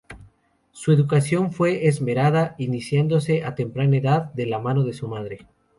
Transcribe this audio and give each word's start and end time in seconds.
Su 0.71 0.91
educación 0.91 1.51
fue 1.53 1.85
esmerada, 1.85 2.55
iniciándose 2.57 3.43
a 3.45 3.53
temprana 3.53 3.97
edad 3.97 4.33
de 4.33 4.47
la 4.47 4.57
mano 4.57 4.83
de 4.83 4.93
su 4.93 5.07
madre. 5.07 5.45